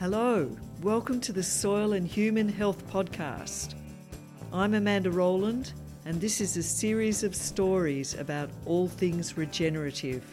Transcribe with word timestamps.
Hello, 0.00 0.50
welcome 0.82 1.20
to 1.20 1.32
the 1.32 1.42
Soil 1.42 1.92
and 1.92 2.04
Human 2.04 2.48
Health 2.48 2.84
Podcast. 2.90 3.74
I'm 4.52 4.74
Amanda 4.74 5.08
Rowland, 5.08 5.72
and 6.04 6.20
this 6.20 6.40
is 6.40 6.56
a 6.56 6.64
series 6.64 7.22
of 7.22 7.34
stories 7.34 8.12
about 8.14 8.50
all 8.66 8.88
things 8.88 9.36
regenerative. 9.38 10.24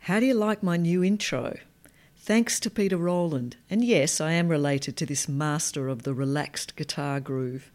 How 0.00 0.20
do 0.20 0.26
you 0.26 0.34
like 0.34 0.62
my 0.62 0.76
new 0.76 1.02
intro? 1.02 1.56
Thanks 2.18 2.60
to 2.60 2.70
Peter 2.70 2.98
Rowland, 2.98 3.56
and 3.70 3.82
yes, 3.82 4.20
I 4.20 4.32
am 4.32 4.48
related 4.48 4.94
to 4.98 5.06
this 5.06 5.26
master 5.26 5.88
of 5.88 6.02
the 6.02 6.12
relaxed 6.12 6.76
guitar 6.76 7.18
groove. 7.18 7.70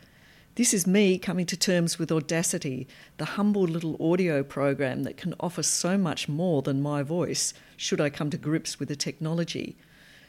This 0.55 0.71
is 0.71 0.85
me 0.85 1.17
coming 1.17 1.47
to 1.47 1.57
terms 1.57 1.97
with 1.97 2.11
Audacity, 2.11 2.87
the 3.17 3.25
humble 3.25 3.63
little 3.63 3.97
audio 3.99 4.43
program 4.43 5.01
that 5.01 5.17
can 5.17 5.33
offer 5.39 5.63
so 5.63 5.97
much 5.97 6.29
more 6.29 6.61
than 6.61 6.79
my 6.79 7.01
voice, 7.01 7.55
should 7.75 7.99
I 7.99 8.11
come 8.11 8.29
to 8.29 8.37
grips 8.37 8.79
with 8.79 8.87
the 8.87 8.95
technology. 8.95 9.75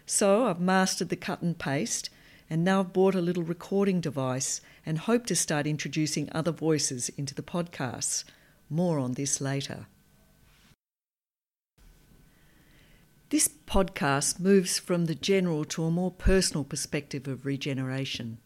So 0.06 0.46
I've 0.46 0.60
mastered 0.60 1.10
the 1.10 1.16
cut 1.16 1.42
and 1.42 1.58
paste, 1.58 2.08
and 2.48 2.64
now 2.64 2.80
I've 2.80 2.94
bought 2.94 3.14
a 3.14 3.20
little 3.20 3.42
recording 3.42 4.00
device 4.00 4.62
and 4.86 4.96
hope 4.96 5.26
to 5.26 5.36
start 5.36 5.66
introducing 5.66 6.30
other 6.32 6.52
voices 6.52 7.10
into 7.18 7.34
the 7.34 7.42
podcasts. 7.42 8.24
More 8.70 8.98
on 8.98 9.12
this 9.12 9.42
later. 9.42 9.88
This 13.28 13.46
podcast 13.66 14.40
moves 14.40 14.78
from 14.78 15.04
the 15.04 15.14
general 15.14 15.66
to 15.66 15.84
a 15.84 15.90
more 15.90 16.10
personal 16.10 16.64
perspective 16.64 17.28
of 17.28 17.44
regeneration. 17.44 18.38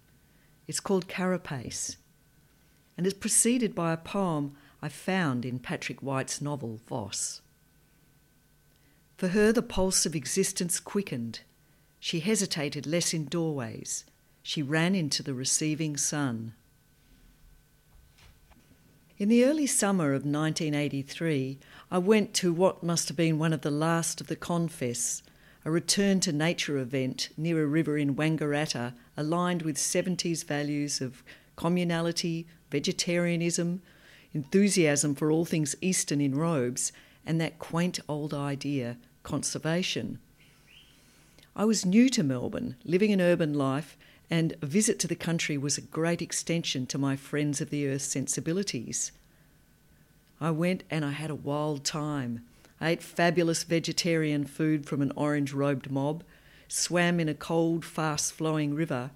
It's 0.69 0.81
called 0.81 1.09
Carapace, 1.09 1.97
and 2.97 3.07
is 3.07 3.15
preceded 3.15 3.75
by 3.75 3.93
a 3.93 3.97
poem 3.97 4.55
I 4.83 4.91
found 4.91 5.45
in 5.47 5.59
Patrick 5.59 6.03
White's 6.03 6.43
novel 6.43 6.81
Voss. 6.87 7.41
For 9.17 9.29
her, 9.29 9.51
the 9.51 9.63
pulse 9.63 10.07
of 10.07 10.15
existence 10.15 10.79
quickened. 10.79 11.41
She 11.99 12.21
hesitated 12.21 12.87
less 12.87 13.13
in 13.13 13.25
doorways. 13.25 14.05
She 14.43 14.63
ran 14.63 14.95
into 14.95 15.23
the 15.23 15.35
receiving 15.35 15.97
sun. 15.97 16.55
In 19.17 19.29
the 19.29 19.45
early 19.45 19.67
summer 19.67 20.13
of 20.13 20.25
1983, 20.25 21.59
I 21.91 21.99
went 21.99 22.35
to 22.35 22.53
what 22.53 22.85
must 22.85 23.09
have 23.09 23.17
been 23.17 23.39
one 23.39 23.53
of 23.53 23.63
the 23.63 23.71
last 23.71 24.21
of 24.21 24.29
the 24.29 24.37
Confests, 24.37 25.25
a 25.69 25.71
return 25.71 26.19
to 26.19 26.33
nature 26.33 26.79
event 26.79 27.29
near 27.37 27.63
a 27.63 27.67
river 27.67 27.99
in 27.99 28.17
Wangaratta 28.17 28.95
aligned 29.19 29.61
with 29.61 29.77
70s 29.77 30.43
values 30.43 31.03
of 31.03 31.23
communality, 31.59 32.47
vegetarianism, 32.71 33.83
enthusiasm 34.33 35.15
for 35.15 35.31
all 35.31 35.45
things 35.45 35.77
Eastern 35.83 36.23
in 36.23 36.35
robes, 36.35 36.91
and 37.27 37.39
that 37.39 37.59
quaint 37.59 38.01
old 38.09 38.33
idea, 38.33 38.97
conservation. 39.23 40.19
I 41.55 41.67
was 41.67 41.85
new 41.85 42.09
to 42.09 42.23
Melbourne, 42.23 42.77
living 42.83 43.13
an 43.13 43.21
urban 43.21 43.53
life, 43.53 43.99
and 44.31 44.55
a 44.63 44.67
visit 44.67 44.99
to 45.01 45.07
the 45.07 45.15
country 45.15 45.59
was 45.59 45.77
a 45.77 45.83
great 45.83 46.23
extension 46.23 46.87
to 46.87 46.97
my 46.97 47.15
Friends 47.15 47.61
of 47.61 47.69
the 47.69 47.87
Earth 47.87 48.01
sensibilities. 48.01 49.13
I 50.41 50.51
went 50.51 50.85
and 50.91 51.05
I 51.05 51.11
had 51.11 51.29
a 51.29 51.35
wild 51.35 51.85
time. 51.85 52.48
I 52.81 52.91
ate 52.91 53.03
fabulous 53.03 53.65
vegetarian 53.65 54.45
food 54.45 54.87
from 54.87 55.03
an 55.03 55.13
orange 55.17 55.53
robed 55.53 55.91
mob, 55.91 56.23
swam 56.69 57.19
in 57.19 57.29
a 57.29 57.35
cold, 57.35 57.85
fast 57.85 58.33
flowing 58.33 58.75
river, 58.75 59.11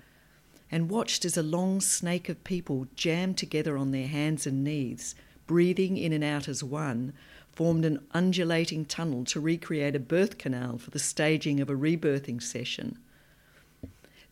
and 0.70 0.90
watched 0.90 1.24
as 1.24 1.36
a 1.36 1.42
long 1.42 1.80
snake 1.80 2.28
of 2.28 2.42
people 2.44 2.86
jammed 2.96 3.38
together 3.38 3.76
on 3.76 3.90
their 3.90 4.08
hands 4.08 4.46
and 4.46 4.64
knees, 4.64 5.14
breathing 5.46 5.96
in 5.96 6.12
and 6.12 6.24
out 6.24 6.48
as 6.48 6.64
one, 6.64 7.12
formed 7.52 7.84
an 7.84 8.00
undulating 8.12 8.84
tunnel 8.84 9.24
to 9.26 9.38
recreate 9.38 9.94
a 9.94 10.00
birth 10.00 10.38
canal 10.38 10.78
for 10.78 10.90
the 10.90 10.98
staging 10.98 11.60
of 11.60 11.68
a 11.68 11.76
rebirthing 11.76 12.40
session. 12.40 12.98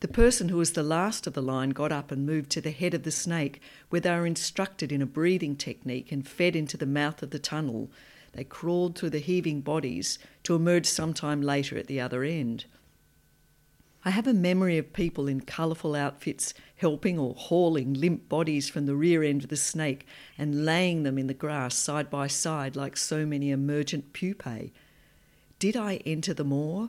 The 0.01 0.09
person 0.09 0.49
who 0.49 0.57
was 0.57 0.73
the 0.73 0.83
last 0.83 1.27
of 1.27 1.35
the 1.35 1.43
line 1.43 1.71
got 1.71 1.93
up 1.93 2.11
and 2.11 2.25
moved 2.25 2.49
to 2.53 2.63
the 2.63 2.71
head 2.71 2.95
of 2.95 3.03
the 3.03 3.11
snake, 3.11 3.61
where 3.91 4.01
they 4.01 4.11
were 4.11 4.27
instructed 4.27 4.91
in 4.91 5.03
a 5.03 5.07
breathing 5.07 5.57
technique 5.57 6.11
and 6.11 6.27
fed 6.27 6.57
into 6.57 6.79
the 6.79 6.87
mouth 6.87 7.23
of 7.23 7.31
the 7.31 7.39
tunnel. 7.39 7.91
They 8.33 8.45
crawled 8.45 8.97
through 8.97 9.11
the 9.11 9.19
heaving 9.19 9.61
bodies 9.61 10.19
to 10.45 10.55
emerge 10.55 10.87
sometime 10.87 11.43
later 11.43 11.77
at 11.77 11.87
the 11.87 12.01
other 12.01 12.23
end. 12.23 12.67
I 14.03 14.11
have 14.11 14.27
a 14.27 14.33
memory 14.33 14.79
of 14.79 14.95
people 14.95 15.29
in 15.29 15.43
colourful 15.43 15.95
outfits 15.95 16.55
helping 16.77 17.19
or 17.19 17.35
hauling 17.35 17.93
limp 17.93 18.31
bodies 18.31 18.69
from 18.69 18.87
the 18.87 18.95
rear 18.95 19.23
end 19.23 19.43
of 19.43 19.51
the 19.51 19.57
snake 19.57 20.07
and 20.39 20.65
laying 20.65 21.03
them 21.03 21.19
in 21.19 21.27
the 21.27 21.35
grass 21.35 21.75
side 21.75 22.09
by 22.09 22.27
side 22.27 22.77
like 22.77 22.97
so 22.97 23.27
many 23.27 23.51
emergent 23.51 24.15
pupae. 24.15 24.73
Did 25.59 25.77
I 25.77 25.97
enter 26.07 26.33
the 26.33 26.45
moor? 26.45 26.89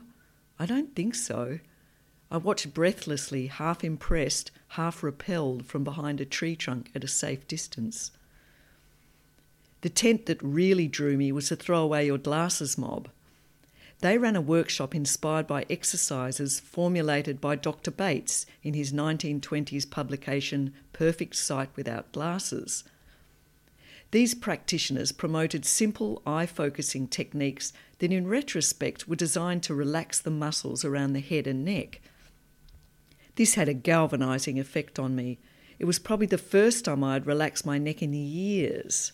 I 0.58 0.64
don't 0.64 0.96
think 0.96 1.14
so. 1.14 1.58
I 2.30 2.38
watched 2.38 2.72
breathlessly, 2.72 3.48
half 3.48 3.84
impressed, 3.84 4.50
half 4.68 5.02
repelled 5.02 5.66
from 5.66 5.84
behind 5.84 6.18
a 6.18 6.24
tree 6.24 6.56
trunk 6.56 6.90
at 6.94 7.04
a 7.04 7.08
safe 7.08 7.46
distance. 7.46 8.10
The 9.82 9.90
tent 9.90 10.26
that 10.26 10.42
really 10.42 10.88
drew 10.88 11.16
me 11.16 11.32
was 11.32 11.48
the 11.48 11.56
throw 11.56 11.82
away 11.82 12.06
your 12.06 12.18
glasses 12.18 12.78
mob. 12.78 13.08
They 14.00 14.16
ran 14.16 14.36
a 14.36 14.40
workshop 14.40 14.94
inspired 14.94 15.46
by 15.46 15.66
exercises 15.68 16.60
formulated 16.60 17.40
by 17.40 17.56
Dr. 17.56 17.90
Bates 17.90 18.46
in 18.62 18.74
his 18.74 18.92
1920s 18.92 19.88
publication 19.88 20.72
Perfect 20.92 21.36
Sight 21.36 21.70
Without 21.76 22.10
Glasses. 22.12 22.84
These 24.12 24.34
practitioners 24.34 25.10
promoted 25.10 25.64
simple 25.64 26.22
eye 26.26 26.46
focusing 26.46 27.08
techniques 27.08 27.72
that, 27.98 28.12
in 28.12 28.28
retrospect, 28.28 29.08
were 29.08 29.16
designed 29.16 29.62
to 29.64 29.74
relax 29.74 30.20
the 30.20 30.30
muscles 30.30 30.84
around 30.84 31.12
the 31.12 31.20
head 31.20 31.46
and 31.46 31.64
neck. 31.64 32.00
This 33.36 33.54
had 33.54 33.68
a 33.68 33.74
galvanising 33.74 34.60
effect 34.60 34.98
on 34.98 35.16
me. 35.16 35.38
It 35.78 35.86
was 35.86 35.98
probably 35.98 36.26
the 36.26 36.38
first 36.38 36.84
time 36.84 37.02
I 37.02 37.14
had 37.14 37.26
relaxed 37.26 37.64
my 37.64 37.78
neck 37.78 38.02
in 38.02 38.12
years. 38.12 39.12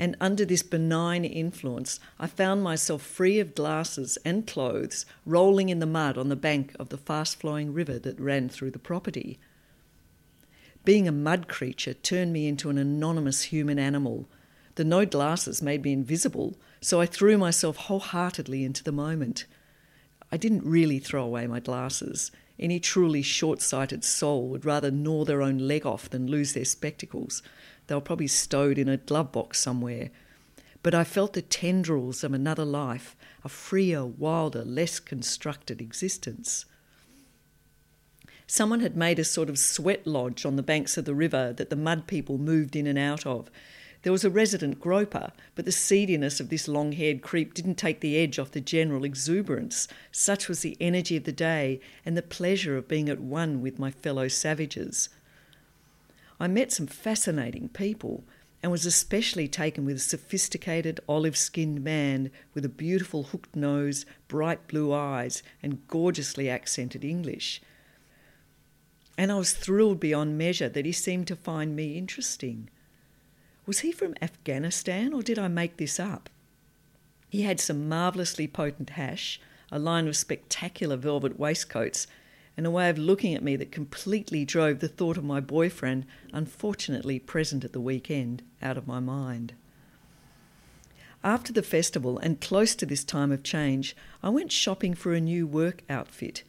And 0.00 0.16
under 0.18 0.46
this 0.46 0.62
benign 0.62 1.26
influence, 1.26 2.00
I 2.18 2.26
found 2.26 2.62
myself 2.62 3.02
free 3.02 3.38
of 3.38 3.54
glasses 3.54 4.16
and 4.24 4.46
clothes, 4.46 5.04
rolling 5.26 5.68
in 5.68 5.78
the 5.78 5.84
mud 5.84 6.16
on 6.16 6.30
the 6.30 6.36
bank 6.36 6.74
of 6.80 6.88
the 6.88 6.96
fast 6.96 7.38
flowing 7.38 7.74
river 7.74 7.98
that 7.98 8.18
ran 8.18 8.48
through 8.48 8.70
the 8.70 8.78
property. 8.78 9.38
Being 10.86 11.06
a 11.06 11.12
mud 11.12 11.48
creature 11.48 11.92
turned 11.92 12.32
me 12.32 12.48
into 12.48 12.70
an 12.70 12.78
anonymous 12.78 13.42
human 13.42 13.78
animal. 13.78 14.26
The 14.76 14.84
no 14.84 15.04
glasses 15.04 15.60
made 15.60 15.84
me 15.84 15.92
invisible, 15.92 16.56
so 16.80 16.98
I 16.98 17.04
threw 17.04 17.36
myself 17.36 17.76
wholeheartedly 17.76 18.64
into 18.64 18.82
the 18.82 18.92
moment. 18.92 19.44
I 20.32 20.38
didn't 20.38 20.64
really 20.64 20.98
throw 20.98 21.24
away 21.24 21.46
my 21.46 21.60
glasses. 21.60 22.30
Any 22.58 22.80
truly 22.80 23.20
short 23.20 23.60
sighted 23.60 24.02
soul 24.04 24.48
would 24.48 24.64
rather 24.64 24.90
gnaw 24.90 25.26
their 25.26 25.42
own 25.42 25.58
leg 25.58 25.84
off 25.84 26.08
than 26.08 26.26
lose 26.26 26.54
their 26.54 26.64
spectacles. 26.64 27.42
They 27.90 27.96
were 27.96 28.00
probably 28.00 28.28
stowed 28.28 28.78
in 28.78 28.88
a 28.88 28.98
glove 28.98 29.32
box 29.32 29.58
somewhere. 29.58 30.10
But 30.80 30.94
I 30.94 31.02
felt 31.02 31.32
the 31.32 31.42
tendrils 31.42 32.22
of 32.22 32.32
another 32.32 32.64
life, 32.64 33.16
a 33.42 33.48
freer, 33.48 34.06
wilder, 34.06 34.64
less 34.64 35.00
constructed 35.00 35.80
existence. 35.80 36.66
Someone 38.46 38.78
had 38.78 38.96
made 38.96 39.18
a 39.18 39.24
sort 39.24 39.50
of 39.50 39.58
sweat 39.58 40.06
lodge 40.06 40.46
on 40.46 40.54
the 40.54 40.62
banks 40.62 40.96
of 40.96 41.04
the 41.04 41.16
river 41.16 41.52
that 41.52 41.68
the 41.68 41.74
mud 41.74 42.06
people 42.06 42.38
moved 42.38 42.76
in 42.76 42.86
and 42.86 42.96
out 42.96 43.26
of, 43.26 43.50
there 44.02 44.12
was 44.12 44.24
a 44.24 44.30
resident 44.30 44.78
groper, 44.78 45.32
but 45.56 45.64
the 45.64 45.72
seediness 45.72 46.38
of 46.38 46.48
this 46.48 46.68
long 46.68 46.92
haired 46.92 47.22
creep 47.22 47.54
didn't 47.54 47.74
take 47.74 47.98
the 48.00 48.16
edge 48.16 48.38
off 48.38 48.52
the 48.52 48.60
general 48.60 49.04
exuberance. 49.04 49.88
Such 50.12 50.48
was 50.48 50.60
the 50.60 50.76
energy 50.80 51.16
of 51.16 51.24
the 51.24 51.32
day 51.32 51.80
and 52.06 52.16
the 52.16 52.22
pleasure 52.22 52.76
of 52.76 52.86
being 52.86 53.08
at 53.08 53.18
one 53.18 53.60
with 53.60 53.80
my 53.80 53.90
fellow 53.90 54.28
savages. 54.28 55.08
I 56.40 56.48
met 56.48 56.72
some 56.72 56.86
fascinating 56.86 57.68
people 57.68 58.24
and 58.62 58.72
was 58.72 58.86
especially 58.86 59.46
taken 59.46 59.84
with 59.84 59.96
a 59.96 60.00
sophisticated 60.00 60.98
olive 61.06 61.36
skinned 61.36 61.84
man 61.84 62.30
with 62.54 62.64
a 62.64 62.70
beautiful 62.70 63.24
hooked 63.24 63.54
nose, 63.54 64.06
bright 64.26 64.66
blue 64.66 64.92
eyes, 64.92 65.42
and 65.62 65.86
gorgeously 65.86 66.48
accented 66.48 67.04
English. 67.04 67.60
And 69.18 69.30
I 69.30 69.36
was 69.36 69.52
thrilled 69.52 70.00
beyond 70.00 70.38
measure 70.38 70.68
that 70.70 70.86
he 70.86 70.92
seemed 70.92 71.26
to 71.28 71.36
find 71.36 71.76
me 71.76 71.98
interesting. 71.98 72.70
Was 73.66 73.80
he 73.80 73.92
from 73.92 74.14
Afghanistan 74.22 75.12
or 75.12 75.22
did 75.22 75.38
I 75.38 75.48
make 75.48 75.76
this 75.76 76.00
up? 76.00 76.30
He 77.28 77.42
had 77.42 77.60
some 77.60 77.88
marvellously 77.88 78.48
potent 78.48 78.90
hash, 78.90 79.40
a 79.70 79.78
line 79.78 80.08
of 80.08 80.16
spectacular 80.16 80.96
velvet 80.96 81.38
waistcoats, 81.38 82.06
and 82.60 82.66
a 82.66 82.70
way 82.70 82.90
of 82.90 82.98
looking 82.98 83.34
at 83.34 83.42
me 83.42 83.56
that 83.56 83.72
completely 83.72 84.44
drove 84.44 84.80
the 84.80 84.86
thought 84.86 85.16
of 85.16 85.24
my 85.24 85.40
boyfriend, 85.40 86.04
unfortunately 86.30 87.18
present 87.18 87.64
at 87.64 87.72
the 87.72 87.80
weekend, 87.80 88.42
out 88.60 88.76
of 88.76 88.86
my 88.86 89.00
mind. 89.00 89.54
After 91.24 91.54
the 91.54 91.62
festival 91.62 92.18
and 92.18 92.38
close 92.38 92.74
to 92.74 92.84
this 92.84 93.02
time 93.02 93.32
of 93.32 93.42
change, 93.42 93.96
I 94.22 94.28
went 94.28 94.52
shopping 94.52 94.92
for 94.92 95.14
a 95.14 95.22
new 95.22 95.46
work 95.46 95.84
outfit. 95.88 96.42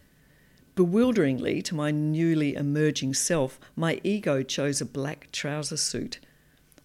Bewilderingly, 0.75 1.61
to 1.61 1.75
my 1.75 1.91
newly 1.91 2.55
emerging 2.55 3.13
self, 3.13 3.57
my 3.77 4.01
ego 4.03 4.43
chose 4.43 4.81
a 4.81 4.85
black 4.85 5.29
trouser 5.31 5.77
suit. 5.77 6.19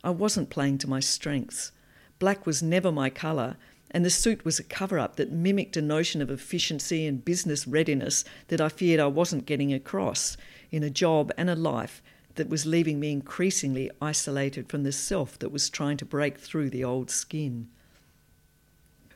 I 0.04 0.10
wasn't 0.10 0.50
playing 0.50 0.78
to 0.78 0.88
my 0.88 1.00
strengths. 1.00 1.72
Black 2.20 2.46
was 2.46 2.62
never 2.62 2.92
my 2.92 3.10
colour, 3.10 3.56
and 3.96 4.04
the 4.04 4.10
suit 4.10 4.44
was 4.44 4.58
a 4.58 4.62
cover 4.62 4.98
up 4.98 5.16
that 5.16 5.32
mimicked 5.32 5.74
a 5.74 5.80
notion 5.80 6.20
of 6.20 6.30
efficiency 6.30 7.06
and 7.06 7.24
business 7.24 7.66
readiness 7.66 8.26
that 8.48 8.60
I 8.60 8.68
feared 8.68 9.00
I 9.00 9.06
wasn't 9.06 9.46
getting 9.46 9.72
across 9.72 10.36
in 10.70 10.82
a 10.82 10.90
job 10.90 11.32
and 11.38 11.48
a 11.48 11.56
life 11.56 12.02
that 12.34 12.50
was 12.50 12.66
leaving 12.66 13.00
me 13.00 13.10
increasingly 13.10 13.90
isolated 14.02 14.68
from 14.68 14.82
the 14.82 14.92
self 14.92 15.38
that 15.38 15.50
was 15.50 15.70
trying 15.70 15.96
to 15.96 16.04
break 16.04 16.36
through 16.36 16.68
the 16.68 16.84
old 16.84 17.10
skin. 17.10 17.68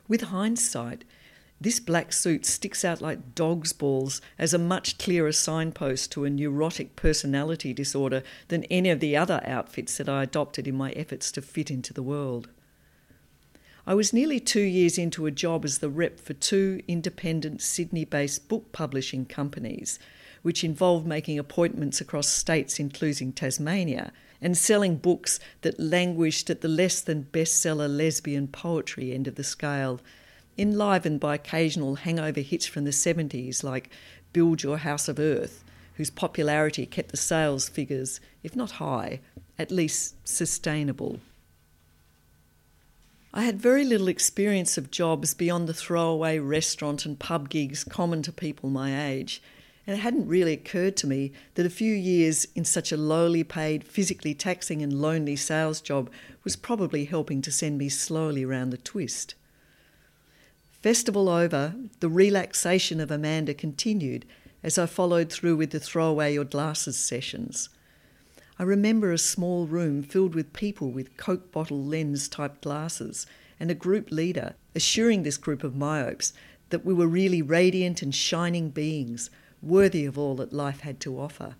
With 0.07 0.21
hindsight, 0.21 1.03
this 1.61 1.79
black 1.79 2.11
suit 2.11 2.43
sticks 2.43 2.83
out 2.83 3.01
like 3.01 3.35
dog's 3.35 3.73
balls 3.73 4.19
as 4.39 4.51
a 4.51 4.57
much 4.57 4.97
clearer 4.97 5.31
signpost 5.31 6.11
to 6.13 6.25
a 6.25 6.29
neurotic 6.31 6.95
personality 6.95 7.71
disorder 7.71 8.23
than 8.47 8.63
any 8.63 8.89
of 8.89 8.99
the 8.99 9.15
other 9.15 9.43
outfits 9.45 9.97
that 9.97 10.09
I 10.09 10.23
adopted 10.23 10.67
in 10.67 10.73
my 10.73 10.89
efforts 10.93 11.31
to 11.33 11.41
fit 11.43 11.69
into 11.69 11.93
the 11.93 12.01
world. 12.01 12.49
I 13.85 13.95
was 13.95 14.13
nearly 14.13 14.39
two 14.39 14.61
years 14.61 14.97
into 14.97 15.25
a 15.25 15.31
job 15.31 15.65
as 15.65 15.79
the 15.79 15.89
rep 15.89 16.19
for 16.19 16.33
two 16.33 16.81
independent 16.87 17.61
Sydney 17.61 18.05
based 18.05 18.47
book 18.47 18.71
publishing 18.71 19.25
companies, 19.25 19.97
which 20.43 20.63
involved 20.63 21.07
making 21.07 21.39
appointments 21.39 21.99
across 21.99 22.27
states, 22.27 22.79
including 22.79 23.33
Tasmania, 23.33 24.13
and 24.39 24.55
selling 24.55 24.97
books 24.97 25.39
that 25.61 25.79
languished 25.79 26.49
at 26.49 26.61
the 26.61 26.67
less 26.67 27.01
than 27.01 27.27
bestseller 27.31 27.89
lesbian 27.89 28.47
poetry 28.47 29.13
end 29.13 29.27
of 29.27 29.35
the 29.35 29.43
scale 29.43 29.99
enlivened 30.57 31.19
by 31.19 31.35
occasional 31.35 31.95
hangover 31.95 32.41
hits 32.41 32.65
from 32.65 32.83
the 32.83 32.91
70s 32.91 33.63
like 33.63 33.89
Build 34.33 34.61
Your 34.61 34.77
House 34.77 35.07
of 35.07 35.17
Earth, 35.19 35.63
whose 35.95 36.09
popularity 36.09 36.85
kept 36.85 37.09
the 37.09 37.17
sales 37.17 37.67
figures, 37.67 38.19
if 38.43 38.55
not 38.55 38.71
high, 38.71 39.21
at 39.57 39.71
least 39.71 40.15
sustainable. 40.27 41.19
I 43.33 43.43
had 43.43 43.61
very 43.61 43.85
little 43.85 44.09
experience 44.09 44.77
of 44.77 44.91
jobs 44.91 45.33
beyond 45.33 45.69
the 45.69 45.73
throwaway 45.73 46.37
restaurant 46.39 47.05
and 47.05 47.17
pub 47.17 47.49
gigs 47.49 47.85
common 47.85 48.21
to 48.23 48.31
people 48.33 48.69
my 48.69 49.07
age, 49.07 49.41
and 49.87 49.97
it 49.97 50.01
hadn't 50.01 50.27
really 50.27 50.51
occurred 50.51 50.97
to 50.97 51.07
me 51.07 51.31
that 51.55 51.65
a 51.65 51.69
few 51.69 51.93
years 51.93 52.45
in 52.55 52.65
such 52.65 52.91
a 52.91 52.97
lowly 52.97 53.45
paid, 53.45 53.85
physically 53.85 54.33
taxing, 54.33 54.81
and 54.81 55.01
lonely 55.01 55.37
sales 55.37 55.79
job 55.79 56.09
was 56.43 56.57
probably 56.57 57.05
helping 57.05 57.41
to 57.41 57.53
send 57.53 57.77
me 57.77 57.87
slowly 57.87 58.43
round 58.43 58.73
the 58.73 58.77
twist. 58.77 59.35
Festival 60.81 61.29
over, 61.29 61.75
the 62.01 62.09
relaxation 62.09 62.99
of 62.99 63.11
Amanda 63.11 63.53
continued 63.53 64.25
as 64.61 64.77
I 64.77 64.87
followed 64.87 65.31
through 65.31 65.55
with 65.55 65.71
the 65.71 65.79
throwaway 65.79 66.33
your 66.33 66.43
glasses 66.43 66.97
sessions. 66.97 67.69
I 68.61 68.63
remember 68.63 69.11
a 69.11 69.17
small 69.17 69.65
room 69.65 70.03
filled 70.03 70.35
with 70.35 70.53
people 70.53 70.91
with 70.91 71.17
Coke 71.17 71.51
bottle 71.51 71.83
lens 71.83 72.29
type 72.29 72.61
glasses 72.61 73.25
and 73.59 73.71
a 73.71 73.73
group 73.73 74.11
leader 74.11 74.53
assuring 74.75 75.23
this 75.23 75.37
group 75.37 75.63
of 75.63 75.75
myopes 75.75 76.31
that 76.69 76.85
we 76.85 76.93
were 76.93 77.07
really 77.07 77.41
radiant 77.41 78.03
and 78.03 78.13
shining 78.13 78.69
beings, 78.69 79.31
worthy 79.63 80.05
of 80.05 80.15
all 80.15 80.35
that 80.35 80.53
life 80.53 80.81
had 80.81 80.99
to 80.99 81.19
offer. 81.19 81.55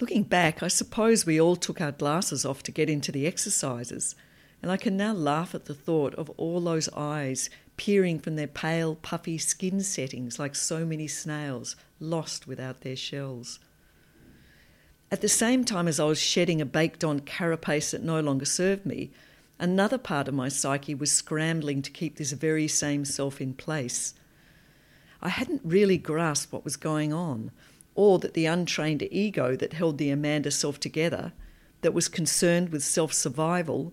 Looking 0.00 0.24
back, 0.24 0.60
I 0.60 0.66
suppose 0.66 1.24
we 1.24 1.40
all 1.40 1.54
took 1.54 1.80
our 1.80 1.92
glasses 1.92 2.44
off 2.44 2.64
to 2.64 2.72
get 2.72 2.90
into 2.90 3.12
the 3.12 3.28
exercises 3.28 4.16
and 4.60 4.72
I 4.72 4.76
can 4.76 4.96
now 4.96 5.12
laugh 5.12 5.54
at 5.54 5.66
the 5.66 5.74
thought 5.74 6.16
of 6.16 6.30
all 6.30 6.60
those 6.60 6.88
eyes 6.96 7.48
peering 7.76 8.18
from 8.18 8.34
their 8.34 8.48
pale, 8.48 8.96
puffy 8.96 9.38
skin 9.38 9.82
settings 9.82 10.40
like 10.40 10.56
so 10.56 10.84
many 10.84 11.06
snails 11.06 11.76
lost 12.00 12.48
without 12.48 12.80
their 12.80 12.96
shells. 12.96 13.60
At 15.08 15.20
the 15.20 15.28
same 15.28 15.64
time 15.64 15.86
as 15.86 16.00
I 16.00 16.04
was 16.04 16.18
shedding 16.18 16.60
a 16.60 16.66
baked 16.66 17.04
on 17.04 17.20
carapace 17.20 17.92
that 17.92 18.02
no 18.02 18.18
longer 18.18 18.44
served 18.44 18.84
me, 18.84 19.12
another 19.56 19.98
part 19.98 20.26
of 20.26 20.34
my 20.34 20.48
psyche 20.48 20.96
was 20.96 21.12
scrambling 21.12 21.80
to 21.82 21.92
keep 21.92 22.16
this 22.16 22.32
very 22.32 22.66
same 22.66 23.04
self 23.04 23.40
in 23.40 23.54
place. 23.54 24.14
I 25.22 25.28
hadn't 25.28 25.62
really 25.64 25.96
grasped 25.96 26.52
what 26.52 26.64
was 26.64 26.76
going 26.76 27.12
on, 27.12 27.52
or 27.94 28.18
that 28.18 28.34
the 28.34 28.46
untrained 28.46 29.06
ego 29.12 29.54
that 29.54 29.74
held 29.74 29.98
the 29.98 30.10
Amanda 30.10 30.50
self 30.50 30.80
together, 30.80 31.32
that 31.82 31.94
was 31.94 32.08
concerned 32.08 32.70
with 32.70 32.82
self 32.82 33.12
survival, 33.12 33.92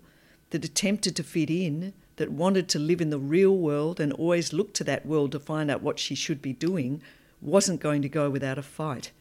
that 0.50 0.65
attempted 0.65 1.15
to 1.15 1.24
fit 1.24 1.51
in, 1.51 1.94
that 2.15 2.31
wanted 2.31 2.68
to 2.69 2.80
live 2.80 3.01
in 3.01 3.12
the 3.12 3.19
real 3.19 3.56
world 3.56 4.00
and 4.00 4.13
always 4.13 4.51
looked 4.51 4.75
to 4.77 4.83
that 4.86 5.06
world 5.06 5.31
to 5.33 5.39
find 5.39 5.69
out 5.69 5.83
what 5.83 6.00
she 6.00 6.15
should 6.15 6.42
be 6.42 6.54
doing, 6.54 7.04
wasn't 7.39 7.80
going 7.80 8.01
to 8.01 8.10
go 8.10 8.31
without 8.31 8.57
a 8.57 8.63
fight. 8.63 9.12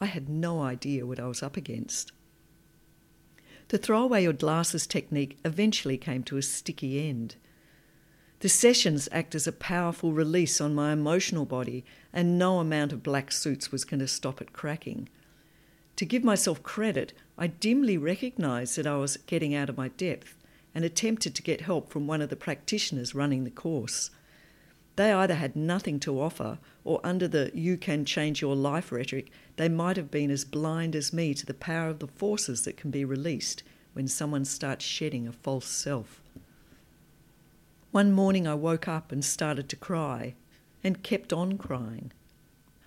I 0.00 0.06
had 0.06 0.28
no 0.28 0.62
idea 0.62 1.06
what 1.06 1.20
I 1.20 1.26
was 1.26 1.42
up 1.42 1.56
against. 1.56 2.12
The 3.68 3.78
throw 3.78 4.02
away 4.02 4.22
your 4.22 4.32
glasses 4.32 4.86
technique 4.86 5.38
eventually 5.44 5.98
came 5.98 6.22
to 6.24 6.36
a 6.36 6.42
sticky 6.42 7.08
end. 7.08 7.36
The 8.40 8.48
sessions 8.48 9.08
act 9.12 9.34
as 9.34 9.46
a 9.46 9.52
powerful 9.52 10.12
release 10.12 10.60
on 10.60 10.74
my 10.74 10.92
emotional 10.92 11.44
body, 11.44 11.84
and 12.12 12.38
no 12.38 12.58
amount 12.58 12.92
of 12.92 13.02
black 13.02 13.30
suits 13.30 13.70
was 13.70 13.84
going 13.84 14.00
to 14.00 14.08
stop 14.08 14.40
it 14.40 14.52
cracking. 14.54 15.08
To 15.96 16.06
give 16.06 16.24
myself 16.24 16.62
credit, 16.62 17.12
I 17.36 17.48
dimly 17.48 17.98
recognised 17.98 18.76
that 18.76 18.86
I 18.86 18.96
was 18.96 19.18
getting 19.18 19.54
out 19.54 19.68
of 19.68 19.76
my 19.76 19.88
depth 19.88 20.34
and 20.74 20.84
attempted 20.84 21.34
to 21.34 21.42
get 21.42 21.60
help 21.60 21.90
from 21.90 22.06
one 22.06 22.22
of 22.22 22.30
the 22.30 22.36
practitioners 22.36 23.14
running 23.14 23.44
the 23.44 23.50
course. 23.50 24.10
They 25.00 25.14
either 25.14 25.36
had 25.36 25.56
nothing 25.56 25.98
to 26.00 26.20
offer, 26.20 26.58
or 26.84 27.00
under 27.02 27.26
the 27.26 27.50
you 27.54 27.78
can 27.78 28.04
change 28.04 28.42
your 28.42 28.54
life 28.54 28.92
rhetoric, 28.92 29.30
they 29.56 29.66
might 29.66 29.96
have 29.96 30.10
been 30.10 30.30
as 30.30 30.44
blind 30.44 30.94
as 30.94 31.10
me 31.10 31.32
to 31.32 31.46
the 31.46 31.54
power 31.54 31.88
of 31.88 32.00
the 32.00 32.06
forces 32.06 32.64
that 32.64 32.76
can 32.76 32.90
be 32.90 33.06
released 33.06 33.62
when 33.94 34.06
someone 34.06 34.44
starts 34.44 34.84
shedding 34.84 35.26
a 35.26 35.32
false 35.32 35.64
self. 35.64 36.20
One 37.92 38.12
morning 38.12 38.46
I 38.46 38.52
woke 38.52 38.88
up 38.88 39.10
and 39.10 39.24
started 39.24 39.70
to 39.70 39.76
cry, 39.76 40.34
and 40.84 41.02
kept 41.02 41.32
on 41.32 41.56
crying. 41.56 42.12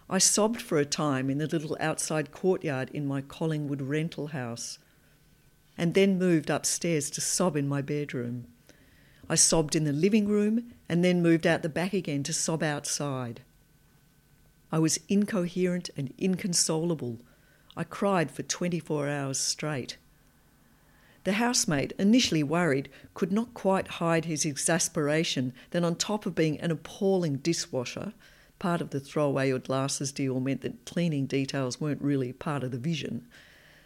I 0.07 0.19
sobbed 0.19 0.61
for 0.61 0.77
a 0.77 0.85
time 0.85 1.31
in 1.31 1.39
the 1.39 1.47
little 1.47 1.75
outside 1.79 2.31
courtyard 2.31 2.91
in 2.93 3.07
my 3.07 3.21
Collingwood 3.21 3.81
rental 3.81 4.27
house 4.27 4.77
and 5.75 5.95
then 5.95 6.19
moved 6.19 6.51
upstairs 6.51 7.09
to 7.09 7.21
sob 7.21 7.57
in 7.57 7.67
my 7.67 7.81
bedroom. 7.81 8.45
I 9.29 9.35
sobbed 9.35 9.75
in 9.75 9.85
the 9.85 9.93
living 9.93 10.27
room 10.27 10.73
and 10.89 11.03
then 11.03 11.21
moved 11.21 11.47
out 11.47 11.61
the 11.61 11.69
back 11.69 11.93
again 11.93 12.23
to 12.23 12.33
sob 12.33 12.61
outside. 12.61 13.41
I 14.71 14.79
was 14.79 14.99
incoherent 15.07 15.89
and 15.95 16.13
inconsolable. 16.17 17.19
I 17.77 17.83
cried 17.83 18.31
for 18.31 18.43
24 18.43 19.07
hours 19.07 19.39
straight. 19.39 19.97
The 21.23 21.33
housemaid, 21.33 21.93
initially 21.97 22.43
worried, 22.43 22.89
could 23.13 23.31
not 23.31 23.53
quite 23.53 23.87
hide 23.87 24.25
his 24.25 24.45
exasperation 24.45 25.53
that, 25.71 25.83
on 25.83 25.95
top 25.95 26.25
of 26.25 26.35
being 26.35 26.59
an 26.59 26.71
appalling 26.71 27.37
dishwasher, 27.37 28.13
part 28.59 28.81
of 28.81 28.89
the 28.89 28.99
throw 28.99 29.25
away 29.25 29.47
your 29.47 29.59
glasses 29.59 30.11
deal 30.11 30.39
meant 30.39 30.61
that 30.61 30.85
cleaning 30.85 31.25
details 31.25 31.79
weren't 31.79 32.01
really 32.01 32.33
part 32.33 32.63
of 32.63 32.71
the 32.71 32.77
vision. 32.77 33.25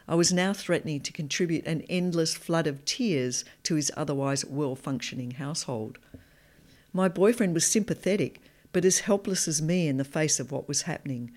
I 0.08 0.16
was 0.16 0.32
now 0.32 0.54
threatening 0.54 1.02
to 1.02 1.12
contribute 1.12 1.66
an 1.66 1.82
endless 1.90 2.34
flood 2.34 2.66
of 2.66 2.86
tears 2.86 3.44
to 3.64 3.76
his 3.76 3.92
otherwise 3.98 4.46
well 4.46 4.76
functioning 4.76 5.32
household. 5.32 5.98
My 6.94 7.10
boyfriend 7.10 7.54
was 7.54 7.66
sympathetic, 7.66 8.40
but 8.72 8.86
as 8.86 9.00
helpless 9.00 9.48
as 9.48 9.62
me 9.62 9.88
in 9.88 9.98
the 9.98 10.06
face 10.06 10.40
of 10.40 10.52
what 10.52 10.68
was 10.68 10.84
happening. 10.84 11.32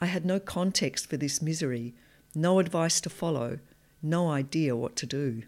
I 0.00 0.06
had 0.06 0.24
no 0.24 0.38
context 0.38 1.10
for 1.10 1.16
this 1.16 1.42
misery, 1.42 1.94
no 2.34 2.58
advice 2.60 3.00
to 3.00 3.10
follow, 3.10 3.58
no 4.02 4.30
idea 4.30 4.76
what 4.76 4.94
to 4.96 5.06
do. 5.06 5.42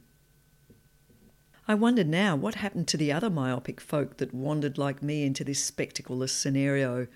I 1.68 1.74
wonder 1.74 2.02
now 2.02 2.34
what 2.34 2.56
happened 2.56 2.88
to 2.88 2.96
the 2.96 3.12
other 3.12 3.28
myopic 3.28 3.80
folk 3.80 4.16
that 4.16 4.32
wandered 4.32 4.78
like 4.78 5.02
me 5.02 5.24
into 5.24 5.44
this 5.44 5.62
spectacleless 5.62 6.30
scenario. 6.30 7.06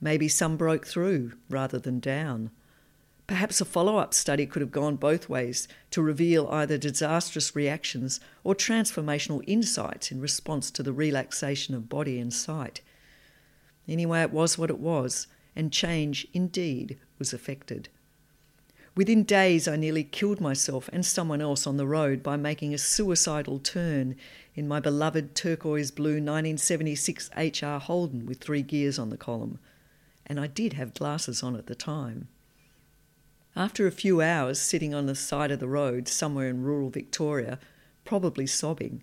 Maybe 0.00 0.28
some 0.28 0.58
broke 0.58 0.86
through 0.86 1.32
rather 1.48 1.78
than 1.78 1.98
down. 1.98 2.50
Perhaps 3.28 3.60
a 3.60 3.66
follow 3.66 3.98
up 3.98 4.14
study 4.14 4.46
could 4.46 4.62
have 4.62 4.70
gone 4.70 4.96
both 4.96 5.28
ways 5.28 5.68
to 5.90 6.00
reveal 6.00 6.48
either 6.48 6.78
disastrous 6.78 7.54
reactions 7.54 8.20
or 8.42 8.54
transformational 8.54 9.44
insights 9.46 10.10
in 10.10 10.18
response 10.18 10.70
to 10.70 10.82
the 10.82 10.94
relaxation 10.94 11.74
of 11.74 11.90
body 11.90 12.18
and 12.18 12.32
sight. 12.32 12.80
Anyway, 13.86 14.22
it 14.22 14.32
was 14.32 14.56
what 14.56 14.70
it 14.70 14.78
was, 14.78 15.26
and 15.54 15.70
change 15.70 16.26
indeed 16.32 16.98
was 17.18 17.34
effected. 17.34 17.90
Within 18.96 19.24
days, 19.24 19.68
I 19.68 19.76
nearly 19.76 20.04
killed 20.04 20.40
myself 20.40 20.88
and 20.90 21.04
someone 21.04 21.42
else 21.42 21.66
on 21.66 21.76
the 21.76 21.86
road 21.86 22.22
by 22.22 22.38
making 22.38 22.72
a 22.72 22.78
suicidal 22.78 23.58
turn 23.58 24.16
in 24.54 24.66
my 24.66 24.80
beloved 24.80 25.34
turquoise 25.34 25.90
blue 25.90 26.14
1976 26.14 27.28
HR 27.36 27.76
Holden 27.78 28.24
with 28.24 28.40
three 28.40 28.62
gears 28.62 28.98
on 28.98 29.10
the 29.10 29.18
column. 29.18 29.58
And 30.24 30.40
I 30.40 30.46
did 30.46 30.72
have 30.72 30.94
glasses 30.94 31.42
on 31.42 31.56
at 31.56 31.66
the 31.66 31.74
time. 31.74 32.28
After 33.58 33.88
a 33.88 33.90
few 33.90 34.20
hours 34.20 34.60
sitting 34.60 34.94
on 34.94 35.06
the 35.06 35.16
side 35.16 35.50
of 35.50 35.58
the 35.58 35.66
road 35.66 36.06
somewhere 36.06 36.48
in 36.48 36.62
rural 36.62 36.90
Victoria, 36.90 37.58
probably 38.04 38.46
sobbing, 38.46 39.02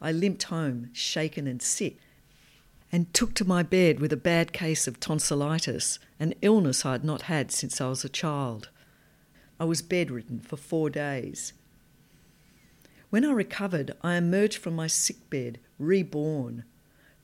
I 0.00 0.10
limped 0.10 0.42
home, 0.42 0.90
shaken 0.92 1.46
and 1.46 1.62
sick, 1.62 1.98
and 2.90 3.14
took 3.14 3.32
to 3.34 3.44
my 3.44 3.62
bed 3.62 4.00
with 4.00 4.12
a 4.12 4.16
bad 4.16 4.52
case 4.52 4.88
of 4.88 4.98
tonsillitis, 4.98 6.00
an 6.18 6.34
illness 6.42 6.84
I 6.84 6.90
had 6.92 7.04
not 7.04 7.22
had 7.22 7.52
since 7.52 7.80
I 7.80 7.90
was 7.90 8.04
a 8.04 8.08
child. 8.08 8.70
I 9.60 9.66
was 9.66 9.82
bedridden 9.82 10.40
for 10.40 10.56
four 10.56 10.90
days. 10.90 11.52
When 13.10 13.24
I 13.24 13.30
recovered, 13.30 13.92
I 14.02 14.16
emerged 14.16 14.58
from 14.58 14.74
my 14.74 14.88
sick 14.88 15.30
bed, 15.30 15.60
reborn. 15.78 16.64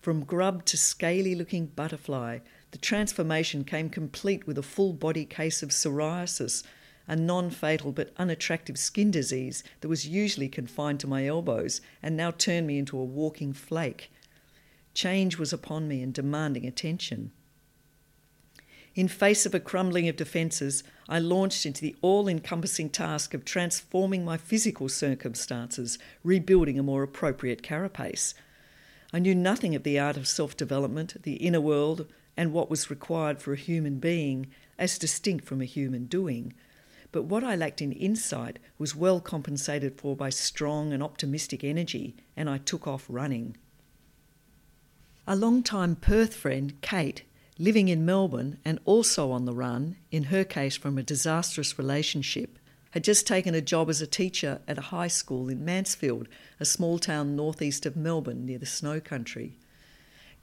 From 0.00 0.22
grub 0.22 0.64
to 0.66 0.76
scaly 0.76 1.34
looking 1.34 1.66
butterfly, 1.66 2.38
the 2.70 2.78
transformation 2.78 3.64
came 3.64 3.88
complete 3.88 4.46
with 4.46 4.58
a 4.58 4.62
full 4.62 4.92
body 4.92 5.24
case 5.24 5.62
of 5.62 5.70
psoriasis, 5.70 6.62
a 7.06 7.16
non 7.16 7.50
fatal 7.50 7.92
but 7.92 8.12
unattractive 8.18 8.78
skin 8.78 9.10
disease 9.10 9.64
that 9.80 9.88
was 9.88 10.06
usually 10.06 10.48
confined 10.48 11.00
to 11.00 11.06
my 11.06 11.26
elbows 11.26 11.80
and 12.02 12.16
now 12.16 12.30
turned 12.30 12.66
me 12.66 12.78
into 12.78 12.98
a 12.98 13.04
walking 13.04 13.52
flake. 13.52 14.12
Change 14.92 15.38
was 15.38 15.52
upon 15.52 15.88
me 15.88 16.02
and 16.02 16.12
demanding 16.12 16.66
attention. 16.66 17.32
In 18.94 19.06
face 19.06 19.46
of 19.46 19.54
a 19.54 19.60
crumbling 19.60 20.08
of 20.08 20.16
defences, 20.16 20.82
I 21.08 21.20
launched 21.20 21.64
into 21.64 21.80
the 21.80 21.94
all 22.02 22.26
encompassing 22.26 22.90
task 22.90 23.32
of 23.32 23.44
transforming 23.44 24.24
my 24.24 24.36
physical 24.36 24.88
circumstances, 24.88 25.98
rebuilding 26.24 26.78
a 26.78 26.82
more 26.82 27.04
appropriate 27.04 27.62
carapace. 27.62 28.34
I 29.12 29.20
knew 29.20 29.34
nothing 29.34 29.74
of 29.74 29.84
the 29.84 29.98
art 29.98 30.16
of 30.16 30.26
self 30.26 30.56
development, 30.56 31.22
the 31.22 31.34
inner 31.34 31.60
world, 31.60 32.06
and 32.38 32.52
what 32.52 32.70
was 32.70 32.88
required 32.88 33.42
for 33.42 33.52
a 33.52 33.56
human 33.56 33.98
being, 33.98 34.46
as 34.78 34.96
distinct 34.96 35.44
from 35.44 35.60
a 35.60 35.64
human 35.64 36.04
doing. 36.04 36.54
But 37.10 37.24
what 37.24 37.42
I 37.42 37.56
lacked 37.56 37.82
in 37.82 37.90
insight 37.90 38.60
was 38.78 38.94
well 38.94 39.20
compensated 39.20 40.00
for 40.00 40.14
by 40.14 40.30
strong 40.30 40.92
and 40.92 41.02
optimistic 41.02 41.64
energy, 41.64 42.14
and 42.36 42.48
I 42.48 42.58
took 42.58 42.86
off 42.86 43.06
running. 43.08 43.56
A 45.26 45.34
long-time 45.34 45.96
Perth 45.96 46.32
friend, 46.32 46.80
Kate, 46.80 47.24
living 47.58 47.88
in 47.88 48.06
Melbourne 48.06 48.58
and 48.64 48.78
also 48.84 49.32
on 49.32 49.44
the 49.44 49.52
run, 49.52 49.96
in 50.12 50.24
her 50.24 50.44
case 50.44 50.76
from 50.76 50.96
a 50.96 51.02
disastrous 51.02 51.76
relationship, 51.76 52.56
had 52.92 53.02
just 53.02 53.26
taken 53.26 53.56
a 53.56 53.60
job 53.60 53.90
as 53.90 54.00
a 54.00 54.06
teacher 54.06 54.60
at 54.68 54.78
a 54.78 54.92
high 54.92 55.08
school 55.08 55.48
in 55.48 55.64
Mansfield, 55.64 56.28
a 56.60 56.64
small 56.64 57.00
town 57.00 57.34
northeast 57.34 57.84
of 57.84 57.96
Melbourne 57.96 58.46
near 58.46 58.58
the 58.58 58.64
snow 58.64 59.00
country. 59.00 59.58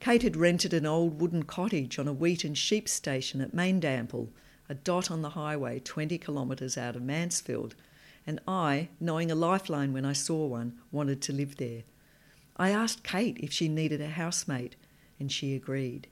Kate 0.00 0.22
had 0.22 0.36
rented 0.36 0.72
an 0.74 0.86
old 0.86 1.20
wooden 1.20 1.42
cottage 1.42 1.98
on 1.98 2.06
a 2.06 2.12
wheat 2.12 2.44
and 2.44 2.56
sheep 2.56 2.88
station 2.88 3.40
at 3.40 3.54
Maindample, 3.54 4.28
a 4.68 4.74
dot 4.74 5.10
on 5.10 5.22
the 5.22 5.30
highway 5.30 5.78
20 5.78 6.18
kilometres 6.18 6.76
out 6.76 6.96
of 6.96 7.02
Mansfield, 7.02 7.74
and 8.26 8.40
I, 8.46 8.88
knowing 9.00 9.30
a 9.30 9.34
lifeline 9.34 9.92
when 9.92 10.04
I 10.04 10.12
saw 10.12 10.46
one, 10.46 10.78
wanted 10.90 11.22
to 11.22 11.32
live 11.32 11.56
there. 11.56 11.82
I 12.56 12.70
asked 12.70 13.04
Kate 13.04 13.38
if 13.38 13.52
she 13.52 13.68
needed 13.68 14.00
a 14.00 14.08
housemate, 14.08 14.76
and 15.20 15.30
she 15.30 15.54
agreed. 15.54 16.08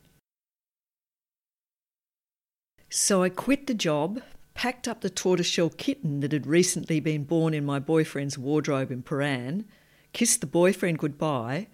So 2.91 3.23
I 3.23 3.29
quit 3.29 3.67
the 3.67 3.75
job, 3.75 4.23
packed 4.55 4.87
up 4.87 5.00
the 5.00 5.11
tortoiseshell 5.11 5.71
kitten 5.71 6.21
that 6.21 6.33
had 6.33 6.47
recently 6.47 7.00
been 7.00 7.25
born 7.25 7.55
in 7.55 7.64
my 7.64 7.81
boyfriend's 7.81 8.38
wardrobe 8.38 8.93
in 8.93 9.03
Prahran, 9.03 9.64
kissed 10.12 10.41
the 10.41 10.47
boyfriend 10.47 10.99
goodbye. 10.99 11.67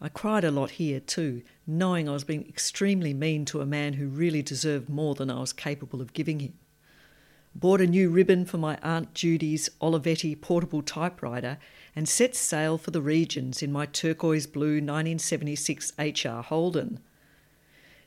I 0.00 0.08
cried 0.08 0.44
a 0.44 0.50
lot 0.50 0.72
here 0.72 1.00
too, 1.00 1.42
knowing 1.66 2.08
I 2.08 2.12
was 2.12 2.24
being 2.24 2.46
extremely 2.48 3.14
mean 3.14 3.46
to 3.46 3.62
a 3.62 3.66
man 3.66 3.94
who 3.94 4.08
really 4.08 4.42
deserved 4.42 4.88
more 4.88 5.14
than 5.14 5.30
I 5.30 5.40
was 5.40 5.52
capable 5.54 6.02
of 6.02 6.12
giving 6.12 6.40
him. 6.40 6.52
Bought 7.54 7.80
a 7.80 7.86
new 7.86 8.10
ribbon 8.10 8.44
for 8.44 8.58
my 8.58 8.76
Aunt 8.82 9.14
Judy's 9.14 9.70
Olivetti 9.80 10.38
portable 10.38 10.82
typewriter 10.82 11.56
and 11.94 12.06
set 12.06 12.36
sail 12.36 12.76
for 12.76 12.90
the 12.90 13.00
regions 13.00 13.62
in 13.62 13.72
my 13.72 13.86
turquoise 13.86 14.46
blue 14.46 14.74
1976 14.74 15.94
HR 15.98 16.42
Holden. 16.42 17.00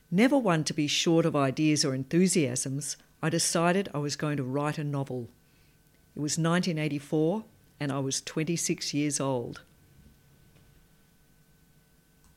Never 0.08 0.38
one 0.38 0.62
to 0.64 0.72
be 0.72 0.86
short 0.86 1.26
of 1.26 1.34
ideas 1.34 1.84
or 1.84 1.92
enthusiasms, 1.92 2.96
I 3.20 3.28
decided 3.28 3.88
I 3.92 3.98
was 3.98 4.14
going 4.14 4.36
to 4.36 4.44
write 4.44 4.78
a 4.78 4.84
novel. 4.84 5.28
It 6.14 6.20
was 6.20 6.38
1984 6.38 7.44
and 7.80 7.90
I 7.90 7.98
was 7.98 8.20
26 8.20 8.94
years 8.94 9.18
old. 9.18 9.62